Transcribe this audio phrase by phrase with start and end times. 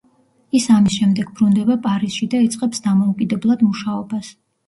[0.59, 4.35] ის ამის შემდეგ ბრუნდება პარიზში და იწყებს დამოუკიდებლად მუშაობას.